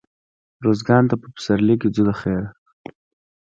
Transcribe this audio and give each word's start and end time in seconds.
روزګان 0.65 1.03
ته 1.09 1.15
په 1.21 1.27
پسرلي 1.33 1.75
کښي 1.81 1.89
ځو 1.95 2.03
دخيره. 2.09 2.47